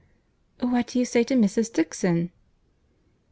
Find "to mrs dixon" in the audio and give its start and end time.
1.25-2.31